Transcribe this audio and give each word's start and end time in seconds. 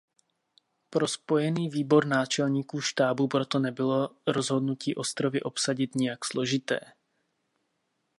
Pro 0.89 1.07
Spojený 1.07 1.69
výbor 1.69 2.05
náčelníků 2.05 2.81
štábu 2.81 3.27
proto 3.27 3.59
nebylo 3.59 4.09
rozhodnutí 4.27 4.95
ostrovy 4.95 5.41
obsadit 5.41 5.95
nijak 5.95 6.25
složité. 6.25 6.79